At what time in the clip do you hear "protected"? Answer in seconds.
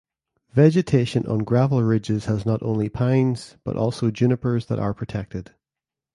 4.95-5.51